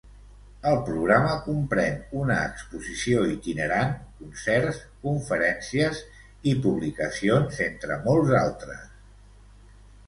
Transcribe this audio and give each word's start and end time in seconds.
El 0.69 0.77
programa 0.85 1.33
comprèn 1.47 1.99
una 2.21 2.37
exposició 2.45 3.27
itinerant, 3.33 3.93
concerts, 4.23 4.81
conferències 5.05 6.01
i 6.55 6.57
publicacions, 6.67 7.63
entre 7.71 8.01
molts 8.11 8.35
altres. 8.45 8.87